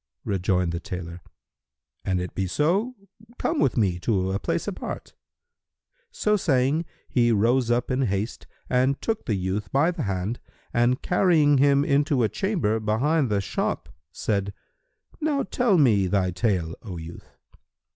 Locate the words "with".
3.59-3.77